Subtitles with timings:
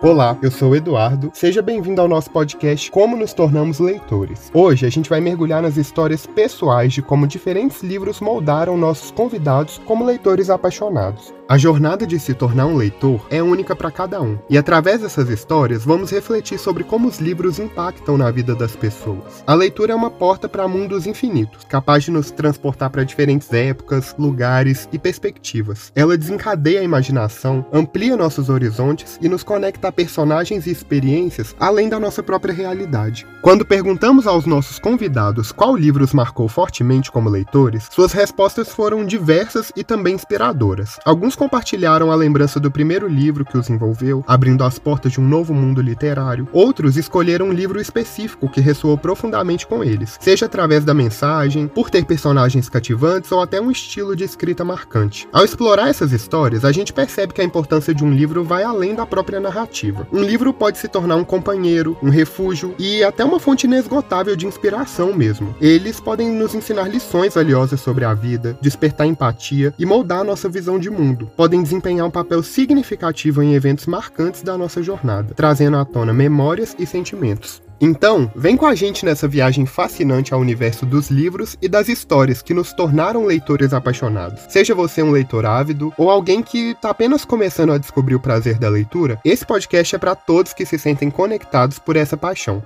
[0.00, 1.32] Olá, eu sou o Eduardo.
[1.34, 4.48] Seja bem-vindo ao nosso podcast Como nos tornamos leitores.
[4.54, 9.78] Hoje a gente vai mergulhar nas histórias pessoais de como diferentes livros moldaram nossos convidados
[9.84, 11.34] como leitores apaixonados.
[11.48, 15.30] A jornada de se tornar um leitor é única para cada um, e através dessas
[15.30, 19.42] histórias vamos refletir sobre como os livros impactam na vida das pessoas.
[19.46, 24.14] A leitura é uma porta para mundos infinitos, capaz de nos transportar para diferentes épocas,
[24.18, 25.90] lugares e perspectivas.
[25.96, 31.98] Ela desencadeia a imaginação, amplia nossos horizontes e nos conecta personagens e experiências além da
[31.98, 33.26] nossa própria realidade.
[33.40, 39.04] Quando perguntamos aos nossos convidados qual livro os marcou fortemente como leitores, suas respostas foram
[39.04, 40.98] diversas e também inspiradoras.
[41.04, 45.28] Alguns compartilharam a lembrança do primeiro livro que os envolveu, abrindo as portas de um
[45.28, 46.48] novo mundo literário.
[46.52, 51.90] Outros escolheram um livro específico que ressoou profundamente com eles, seja através da mensagem, por
[51.90, 55.28] ter personagens cativantes ou até um estilo de escrita marcante.
[55.32, 58.94] Ao explorar essas histórias, a gente percebe que a importância de um livro vai além
[58.94, 59.68] da própria narrativa.
[60.12, 64.46] Um livro pode se tornar um companheiro, um refúgio e até uma fonte inesgotável de
[64.46, 65.54] inspiração mesmo.
[65.60, 70.78] Eles podem nos ensinar lições valiosas sobre a vida, despertar empatia e moldar nossa visão
[70.78, 75.84] de mundo podem desempenhar um papel significativo em eventos marcantes da nossa jornada, trazendo à
[75.84, 77.67] tona memórias e sentimentos.
[77.80, 82.42] Então, vem com a gente nessa viagem fascinante ao universo dos livros e das histórias
[82.42, 84.40] que nos tornaram leitores apaixonados.
[84.48, 88.58] Seja você um leitor ávido ou alguém que está apenas começando a descobrir o prazer
[88.58, 92.62] da leitura, esse podcast é para todos que se sentem conectados por essa paixão.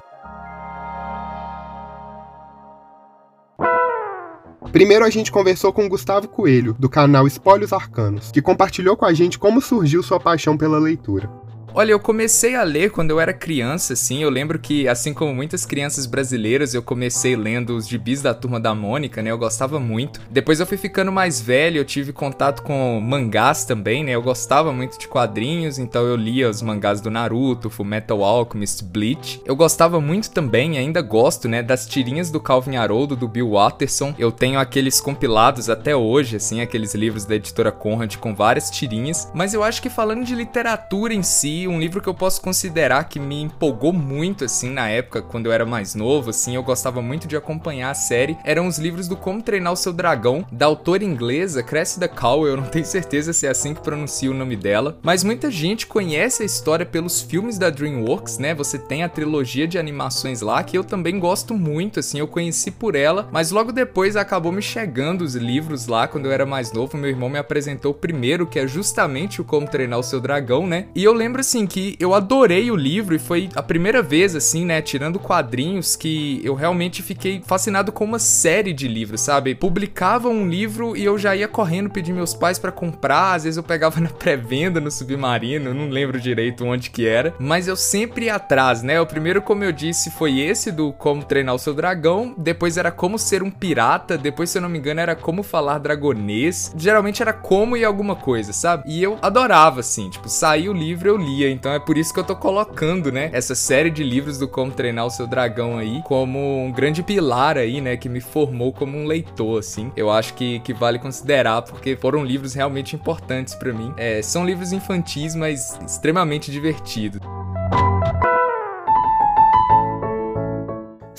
[4.73, 9.13] Primeiro a gente conversou com Gustavo Coelho, do canal Espólios Arcanos, que compartilhou com a
[9.13, 11.29] gente como surgiu sua paixão pela leitura.
[11.75, 14.23] Olha, eu comecei a ler quando eu era criança, assim.
[14.23, 18.61] Eu lembro que, assim como muitas crianças brasileiras, eu comecei lendo os gibis da turma
[18.61, 19.31] da Mônica, né?
[19.31, 20.21] Eu gostava muito.
[20.31, 24.13] Depois eu fui ficando mais velho, eu tive contato com mangás também, né?
[24.13, 29.41] Eu gostava muito de quadrinhos, então eu lia os mangás do Naruto, Fullmetal Alchemist, Bleach.
[29.47, 31.63] Eu gostava muito também, ainda gosto, né?
[31.63, 34.15] Das tirinhas do Calvin Haroldo, do Bill Watterson.
[34.19, 39.31] Eu tenho aqueles compilados até hoje, assim, aqueles livros da editora Conrad com várias tirinhas.
[39.33, 43.05] Mas eu acho que falando de literatura em si, um livro que eu posso considerar
[43.05, 47.03] que me empolgou muito, assim, na época, quando eu era mais novo, assim, eu gostava
[47.03, 50.67] muito de acompanhar a série, eram os livros do Como Treinar o Seu Dragão, da
[50.67, 54.57] autora inglesa Cressida Cowell, eu não tenho certeza se é assim que pronuncia o nome
[54.57, 58.55] dela, mas muita gente conhece a história pelos filmes da DreamWorks, né?
[58.55, 62.71] Você tem a trilogia de animações lá, que eu também gosto muito, assim, eu conheci
[62.71, 66.73] por ela, mas logo depois acabou me chegando os livros lá, quando eu era mais
[66.73, 70.21] novo, meu irmão me apresentou o primeiro, que é justamente o Como Treinar o Seu
[70.21, 70.87] Dragão, né?
[70.95, 74.65] E eu lembro, assim, que eu adorei o livro e foi a primeira vez, assim,
[74.65, 79.55] né, tirando quadrinhos, que eu realmente fiquei fascinado com uma série de livros, sabe?
[79.55, 83.59] Publicava um livro e eu já ia correndo pedir meus pais para comprar, às vezes
[83.59, 88.27] eu pegava na pré-venda no Submarino, não lembro direito onde que era, mas eu sempre
[88.27, 88.99] ia atrás, né?
[89.01, 92.91] O primeiro, como eu disse, foi esse do Como Treinar o Seu Dragão, depois era
[92.91, 97.21] Como Ser um Pirata, depois, se eu não me engano, era Como Falar Dragonês, geralmente
[97.21, 98.85] era Como e alguma coisa, sabe?
[98.87, 102.21] E eu adorava, assim, tipo, saía o livro, eu lia então é por isso que
[102.21, 106.03] eu tô colocando, né, essa série de livros do Como Treinar o Seu Dragão aí
[106.05, 109.91] como um grande pilar aí, né, que me formou como um leitor, assim.
[109.97, 113.93] Eu acho que, que vale considerar, porque foram livros realmente importantes para mim.
[113.97, 117.21] É, são livros infantis, mas extremamente divertidos.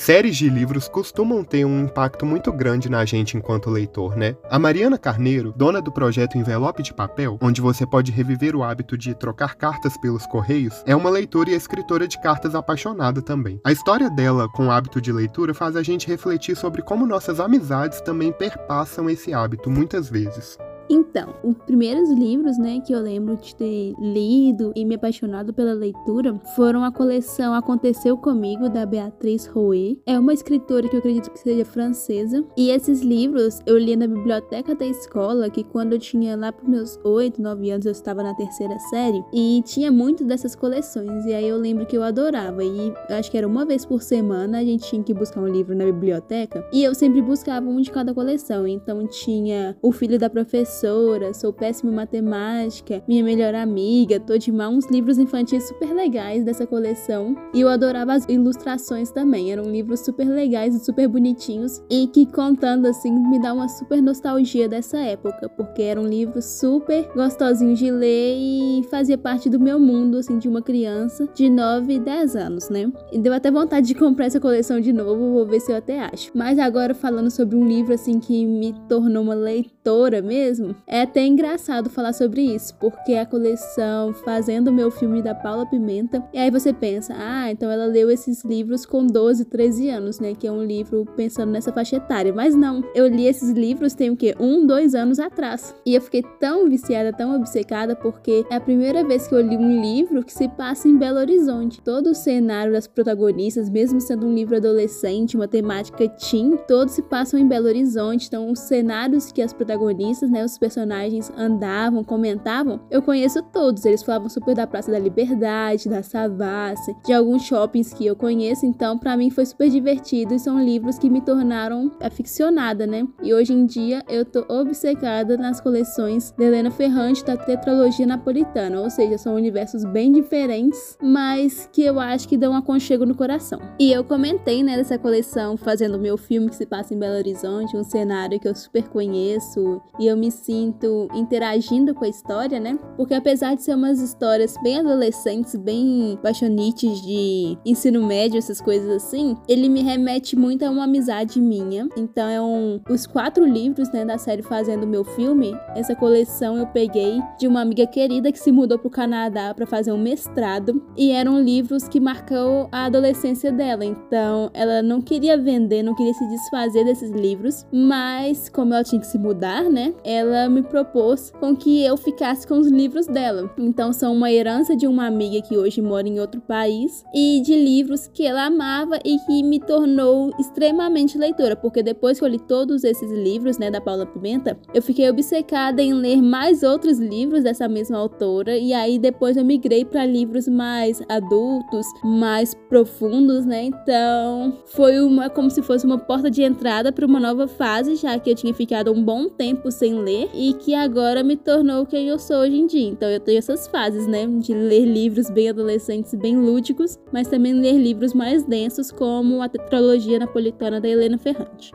[0.04, 4.36] Séries de livros costumam ter um impacto muito grande na gente enquanto leitor, né?
[4.50, 8.98] A Mariana Carneiro, dona do projeto Envelope de Papel, onde você pode reviver o hábito
[8.98, 13.62] de trocar cartas pelos correios, é uma leitora e escritora de cartas apaixonada também.
[13.64, 17.40] A história dela com o hábito de leitura faz a gente refletir sobre como nossas
[17.40, 20.58] amizades também perpassam esse hábito muitas vezes.
[20.94, 25.74] Então, os primeiros livros, né, que eu lembro de ter lido e me apaixonado pela
[25.74, 30.00] leitura foram a coleção Aconteceu Comigo, da Beatriz Rouet.
[30.06, 32.46] É uma escritora que eu acredito que seja francesa.
[32.56, 36.70] E esses livros eu li na biblioteca da escola, que quando eu tinha lá para
[36.70, 39.24] meus 8, 9 anos, eu estava na terceira série.
[39.34, 41.26] E tinha muito dessas coleções.
[41.26, 42.64] E aí eu lembro que eu adorava.
[42.64, 45.76] E acho que era uma vez por semana a gente tinha que buscar um livro
[45.76, 46.64] na biblioteca.
[46.72, 48.68] E eu sempre buscava um de cada coleção.
[48.68, 54.38] Então tinha O Filho da Professora professora, sou péssima em matemática, minha melhor amiga, tô
[54.38, 57.36] de mal, uns livros infantis super legais dessa coleção.
[57.54, 62.26] E eu adorava as ilustrações também, eram livros super legais e super bonitinhos e que
[62.26, 67.90] contando assim me dá uma super nostalgia dessa época, porque eram livros super gostosinhos de
[67.90, 72.36] ler e fazia parte do meu mundo assim de uma criança de 9 e 10
[72.36, 72.92] anos, né?
[73.12, 76.02] E deu até vontade de comprar essa coleção de novo, vou ver se eu até
[76.02, 76.32] acho.
[76.36, 80.76] Mas agora falando sobre um livro assim que me tornou uma leitora mesmo, mesmo.
[80.88, 86.24] É até engraçado falar sobre isso, porque a coleção Fazendo Meu Filme da Paula Pimenta,
[86.34, 90.34] e aí você pensa, ah, então ela leu esses livros com 12, 13 anos, né?
[90.34, 92.34] Que é um livro pensando nessa faixa etária.
[92.34, 94.36] Mas não, eu li esses livros tem o quê?
[94.40, 95.76] Um, dois anos atrás.
[95.86, 99.58] E eu fiquei tão viciada, tão obcecada, porque é a primeira vez que eu li
[99.58, 101.82] um livro que se passa em Belo Horizonte.
[101.82, 107.02] Todo o cenário das protagonistas, mesmo sendo um livro adolescente, uma temática teen, todos se
[107.02, 108.28] passam em Belo Horizonte.
[108.28, 113.86] Então, os cenários que as protagonistas, né, os personagens andavam, comentavam, eu conheço todos.
[113.86, 118.66] Eles falavam super da Praça da Liberdade, da Savassi, de alguns shoppings que eu conheço.
[118.66, 123.08] Então, para mim foi super divertido e são livros que me tornaram aficionada, né?
[123.22, 128.82] E hoje em dia eu tô obcecada nas coleções de Helena Ferrante da tetralogia napolitana,
[128.82, 133.16] ou seja, são universos bem diferentes, mas que eu acho que dão um aconchego no
[133.16, 133.60] coração.
[133.80, 137.78] E eu comentei, né, dessa coleção fazendo meu filme que se passa em Belo Horizonte,
[137.78, 142.78] um cenário que eu super conheço e eu me sinto interagindo com a história, né?
[142.98, 148.90] Porque apesar de ser umas histórias bem adolescentes, bem paixonites de ensino médio, essas coisas
[148.90, 151.88] assim, ele me remete muito a uma amizade minha.
[151.98, 155.56] Então é um os quatro livros, né, da série Fazendo Meu Filme.
[155.76, 159.92] Essa coleção eu peguei de uma amiga querida que se mudou pro Canadá para fazer
[159.92, 163.86] um mestrado e eram livros que marcou a adolescência dela.
[163.86, 169.00] Então ela não queria vender, não queria se desfazer desses livros, mas como ela tinha
[169.00, 169.94] que se mudar, né,
[170.36, 173.52] ela me propôs com que eu ficasse com os livros dela.
[173.58, 177.56] Então são uma herança de uma amiga que hoje mora em outro país e de
[177.56, 182.40] livros que ela amava e que me tornou extremamente leitora, porque depois que eu li
[182.40, 187.44] todos esses livros, né, da Paula Pimenta, eu fiquei obcecada em ler mais outros livros
[187.44, 193.64] dessa mesma autora e aí depois eu migrei para livros mais adultos, mais profundos, né?
[193.64, 198.18] Então, foi uma como se fosse uma porta de entrada para uma nova fase, já
[198.20, 202.08] que eu tinha ficado um bom tempo sem ler e que agora me tornou quem
[202.08, 202.88] eu sou hoje em dia.
[202.88, 207.54] Então, eu tenho essas fases, né, de ler livros bem adolescentes, bem lúdicos, mas também
[207.54, 211.72] ler livros mais densos, como a tetralogia napolitana da Helena Ferrante.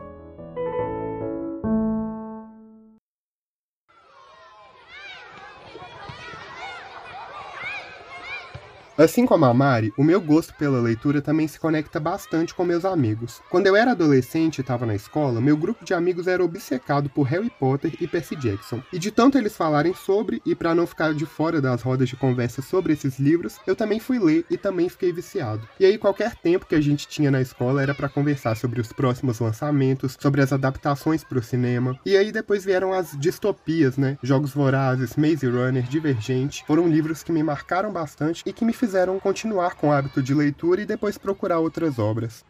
[8.99, 12.83] Assim como a Mari, o meu gosto pela leitura também se conecta bastante com meus
[12.83, 13.41] amigos.
[13.49, 17.23] Quando eu era adolescente e estava na escola, meu grupo de amigos era obcecado por
[17.23, 18.83] Harry Potter e Percy Jackson.
[18.91, 22.17] E de tanto eles falarem sobre, e para não ficar de fora das rodas de
[22.17, 25.65] conversa sobre esses livros, eu também fui ler e também fiquei viciado.
[25.79, 28.91] E aí qualquer tempo que a gente tinha na escola era para conversar sobre os
[28.91, 31.97] próximos lançamentos, sobre as adaptações para o cinema.
[32.05, 34.17] E aí depois vieram as distopias, né?
[34.21, 38.88] Jogos Vorazes, Maze Runner, Divergente, foram livros que me marcaram bastante e que me fizeram
[38.89, 42.43] fizeram continuar com o hábito de leitura e depois procurar outras obras.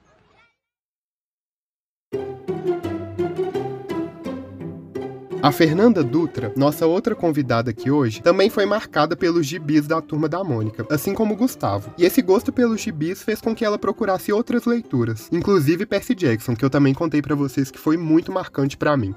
[5.41, 10.29] A Fernanda Dutra, nossa outra convidada aqui hoje, também foi marcada pelos gibis da turma
[10.29, 11.93] da Mônica, assim como Gustavo.
[11.97, 16.55] E esse gosto pelos gibis fez com que ela procurasse outras leituras, inclusive Percy Jackson,
[16.55, 19.13] que eu também contei para vocês que foi muito marcante para mim.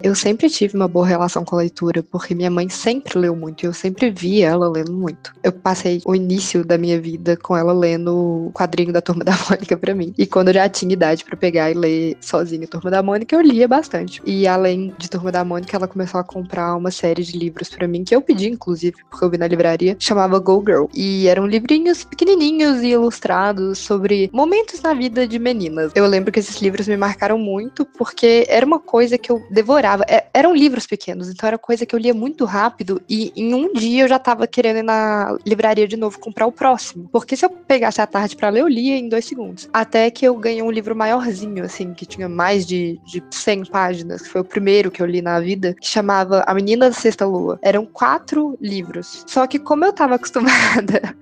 [0.00, 3.64] Eu sempre tive uma boa relação com a leitura, porque minha mãe sempre leu muito
[3.64, 5.34] e eu sempre via ela lendo muito.
[5.42, 9.36] Eu passei o início da minha vida com ela lendo o quadrinho da Turma da
[9.50, 10.14] Mônica para mim.
[10.16, 13.40] E quando eu já tinha idade para pegar e ler sozinha Turma da Mônica, eu
[13.40, 14.22] lia bastante.
[14.24, 17.88] E além de Turma da Mônica, ela começou a comprar uma série de livros para
[17.88, 20.86] mim, que eu pedi, inclusive, porque eu vi na livraria, chamava Go Girl.
[20.94, 25.90] E eram livrinhos pequenininhos e ilustrados sobre momentos na vida de meninas.
[25.96, 29.87] Eu lembro que esses livros me marcaram muito, porque era uma coisa que eu devorava
[29.88, 30.04] demorava.
[30.08, 33.72] É, eram livros pequenos, então era coisa que eu lia muito rápido e em um
[33.72, 37.08] dia eu já tava querendo ir na livraria de novo comprar o próximo.
[37.10, 39.68] Porque se eu pegasse a tarde para ler, eu lia em dois segundos.
[39.72, 44.22] Até que eu ganhei um livro maiorzinho, assim, que tinha mais de, de 100 páginas,
[44.22, 47.26] que foi o primeiro que eu li na vida, que chamava A Menina da Sexta
[47.26, 47.58] Lua.
[47.62, 49.24] Eram quatro livros.
[49.26, 51.14] Só que como eu tava acostumada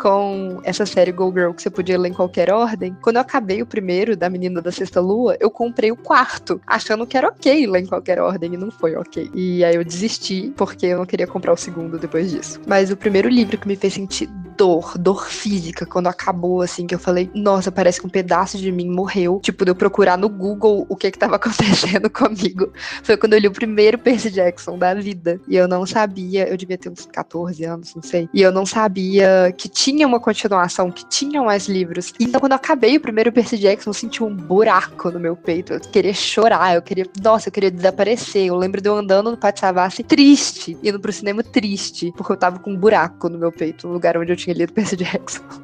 [0.00, 3.62] com essa série Go Girl, que você podia ler em qualquer ordem, quando eu acabei
[3.62, 7.66] o primeiro da Menina da Sexta Lua, eu comprei o quarto, achando que era ok
[7.66, 9.30] ler em qualquer primeira ordem e não foi ok.
[9.34, 12.60] E aí eu desisti porque eu não queria comprar o segundo depois disso.
[12.66, 16.94] Mas o primeiro livro que me fez sentir dor, dor física, quando acabou, assim, que
[16.94, 19.40] eu falei, nossa, parece que um pedaço de mim morreu.
[19.42, 22.72] Tipo, de eu procurar no Google o que que tava acontecendo comigo.
[23.02, 25.40] Foi quando eu li o primeiro Percy Jackson da vida.
[25.48, 28.28] E eu não sabia, eu devia ter uns 14 anos, não sei.
[28.32, 32.12] E eu não sabia que tinha uma continuação, que tinha mais livros.
[32.20, 35.72] Então, quando eu acabei o primeiro Percy Jackson, eu senti um buraco no meu peito.
[35.72, 38.46] Eu queria chorar, eu queria, nossa, eu queria desaparecer aparecer.
[38.46, 42.36] Eu lembro de eu andando no Pátio Savassi triste, indo pro cinema triste, porque eu
[42.36, 45.63] tava com um buraco no meu peito, no lugar onde eu tinha lido Percy Jackson.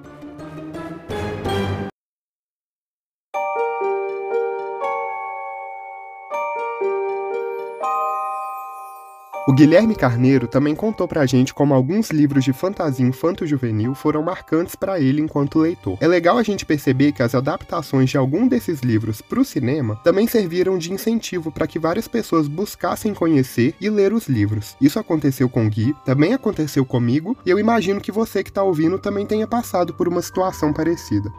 [9.50, 14.76] O Guilherme Carneiro também contou pra gente como alguns livros de fantasia infanto-juvenil foram marcantes
[14.76, 15.98] para ele enquanto leitor.
[16.00, 19.96] É legal a gente perceber que as adaptações de algum desses livros para o cinema
[20.04, 24.76] também serviram de incentivo para que várias pessoas buscassem conhecer e ler os livros.
[24.80, 29.00] Isso aconteceu com Gui, também aconteceu comigo, e eu imagino que você que está ouvindo
[29.00, 31.32] também tenha passado por uma situação parecida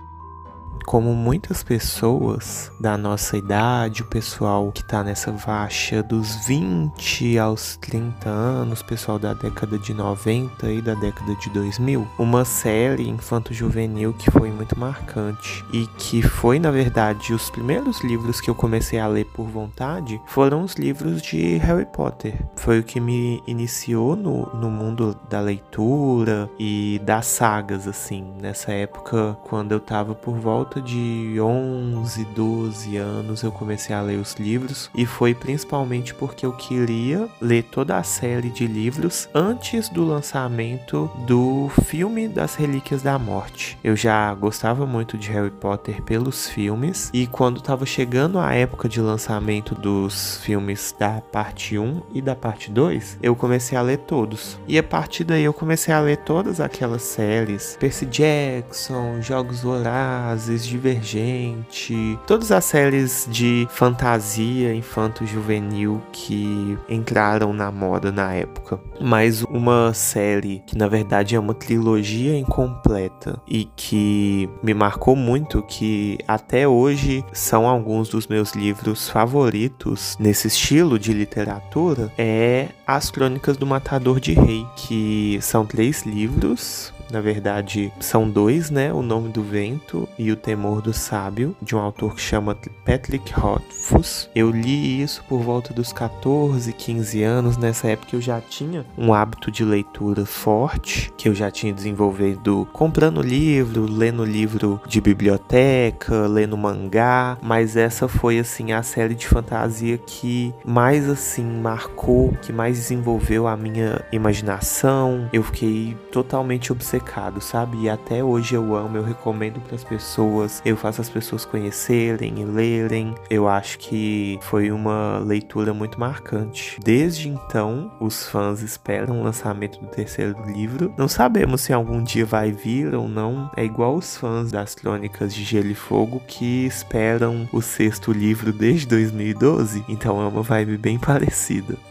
[0.86, 7.78] como muitas pessoas da nossa idade, o pessoal que tá nessa faixa dos 20 aos
[7.78, 14.14] 30 anos, pessoal da década de 90 e da década de 2000, uma série infanto-juvenil
[14.14, 19.00] que foi muito marcante e que foi, na verdade, os primeiros livros que eu comecei
[19.00, 22.34] a ler por vontade foram os livros de Harry Potter.
[22.56, 28.72] Foi o que me iniciou no, no mundo da leitura e das sagas, assim, nessa
[28.72, 34.18] época, quando eu tava por volta volta de 11, 12 anos eu comecei a ler
[34.18, 39.90] os livros e foi principalmente porque eu queria ler toda a série de livros antes
[39.90, 43.78] do lançamento do filme das Relíquias da Morte.
[43.84, 48.88] Eu já gostava muito de Harry Potter pelos filmes e quando estava chegando a época
[48.88, 53.98] de lançamento dos filmes da parte 1 e da parte 2, eu comecei a ler
[53.98, 54.58] todos.
[54.68, 60.61] E a partir daí eu comecei a ler todas aquelas séries, Percy Jackson, Jogos Vorazes,
[60.66, 68.80] Divergente, todas as séries de fantasia infanto-juvenil que entraram na moda na época.
[69.00, 75.62] Mas uma série que na verdade é uma trilogia incompleta e que me marcou muito,
[75.64, 83.10] que até hoje são alguns dos meus livros favoritos nesse estilo de literatura, é As
[83.10, 88.92] Crônicas do Matador de Rei, que são três livros na verdade, são dois, né?
[88.94, 93.34] O Nome do Vento e O Temor do Sábio, de um autor que chama Patrick
[93.34, 94.30] Rothfuss.
[94.34, 97.58] Eu li isso por volta dos 14, 15 anos.
[97.58, 102.68] Nessa época eu já tinha um hábito de leitura forte, que eu já tinha desenvolvido
[102.72, 109.28] comprando livro, lendo livro de biblioteca, lendo mangá, mas essa foi assim a série de
[109.28, 115.30] fantasia que mais assim marcou, que mais desenvolveu a minha imaginação.
[115.34, 117.82] Eu fiquei totalmente obcecado obcecado, sabe?
[117.82, 122.40] E até hoje eu amo, eu recomendo para as pessoas, eu faço as pessoas conhecerem
[122.40, 123.16] e lerem.
[123.30, 126.80] Eu acho que foi uma leitura muito marcante.
[126.84, 130.94] Desde então, os fãs esperam o lançamento do terceiro livro.
[130.98, 133.52] Não sabemos se algum dia vai vir ou não.
[133.58, 138.54] É igual os fãs das Crônicas de Gelo e Fogo que esperam o sexto livro
[138.54, 139.84] desde 2012.
[139.90, 141.91] Então é uma vibe bem parecida.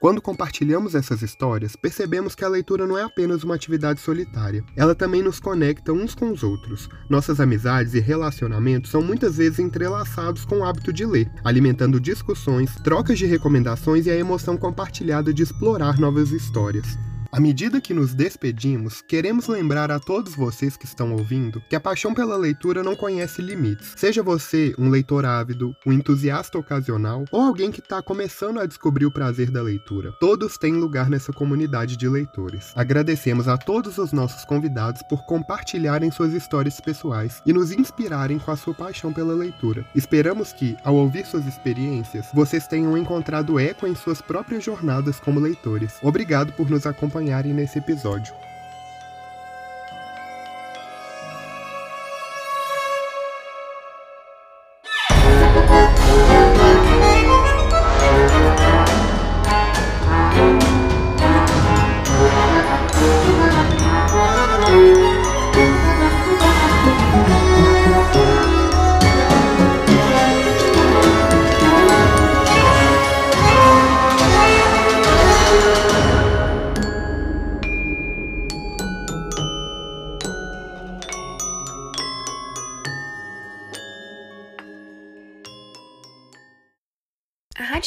[0.00, 4.94] Quando compartilhamos essas histórias, percebemos que a leitura não é apenas uma atividade solitária, ela
[4.94, 6.88] também nos conecta uns com os outros.
[7.06, 12.74] Nossas amizades e relacionamentos são muitas vezes entrelaçados com o hábito de ler, alimentando discussões,
[12.76, 16.98] trocas de recomendações e a emoção compartilhada de explorar novas histórias.
[17.32, 21.80] À medida que nos despedimos, queremos lembrar a todos vocês que estão ouvindo que a
[21.80, 23.92] paixão pela leitura não conhece limites.
[23.96, 29.06] Seja você um leitor ávido, um entusiasta ocasional ou alguém que está começando a descobrir
[29.06, 32.72] o prazer da leitura, todos têm lugar nessa comunidade de leitores.
[32.74, 38.50] Agradecemos a todos os nossos convidados por compartilharem suas histórias pessoais e nos inspirarem com
[38.50, 39.86] a sua paixão pela leitura.
[39.94, 45.38] Esperamos que, ao ouvir suas experiências, vocês tenham encontrado eco em suas próprias jornadas como
[45.38, 45.94] leitores.
[46.02, 48.34] Obrigado por nos acompanhar acompanharem nesse episódio.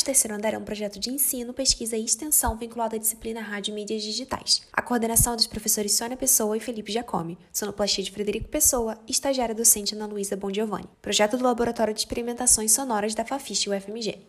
[0.03, 3.72] Rádio Terceiro Andar é um projeto de ensino, pesquisa e extensão vinculado à disciplina Rádio
[3.72, 4.62] e Mídias Digitais.
[4.74, 9.12] A coordenação é dos professores Sônia Pessoa e Felipe Giacomi, sonoplastia de Frederico Pessoa e
[9.12, 10.89] estagiária docente Ana Luísa Bongiovanni.
[11.01, 14.19] Projeto do Laboratório de Experimentações Sonoras da Fafiche UFMG.